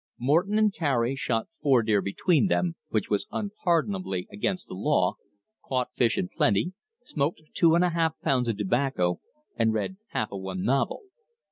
Morton 0.17 0.57
and 0.57 0.73
Cary 0.73 1.15
shot 1.15 1.47
four 1.61 1.83
deer 1.83 2.01
between 2.01 2.47
them, 2.47 2.73
which 2.89 3.07
was 3.11 3.27
unpardonably 3.31 4.27
against 4.31 4.67
the 4.67 4.73
law, 4.73 5.13
caught 5.63 5.89
fish 5.95 6.17
in 6.17 6.27
plenty, 6.27 6.73
smoked 7.05 7.43
two 7.53 7.75
and 7.75 7.83
a 7.83 7.89
half 7.91 8.19
pounds 8.21 8.47
of 8.47 8.57
tobacco, 8.57 9.19
and 9.57 9.73
read 9.75 9.97
half 10.09 10.31
of 10.31 10.41
one 10.41 10.63
novel. 10.63 11.03